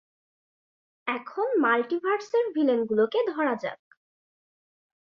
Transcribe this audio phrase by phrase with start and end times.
[1.07, 3.79] এখন মাল্টিভার্সের ভিলেনগুলোকে ধরা যাক।